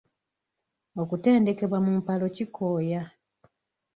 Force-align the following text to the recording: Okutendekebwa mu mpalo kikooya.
Okutendekebwa 1.01 1.77
mu 1.85 1.91
mpalo 1.99 2.25
kikooya. 2.35 3.01